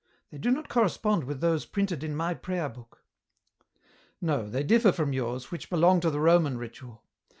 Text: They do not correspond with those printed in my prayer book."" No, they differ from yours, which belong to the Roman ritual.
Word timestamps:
They 0.31 0.39
do 0.39 0.49
not 0.49 0.67
correspond 0.67 1.25
with 1.25 1.41
those 1.41 1.67
printed 1.67 2.03
in 2.03 2.15
my 2.15 2.33
prayer 2.33 2.69
book."" 2.69 3.03
No, 4.19 4.49
they 4.49 4.63
differ 4.63 4.91
from 4.91 5.13
yours, 5.13 5.51
which 5.51 5.69
belong 5.69 5.99
to 5.99 6.09
the 6.09 6.19
Roman 6.19 6.57
ritual. 6.57 7.03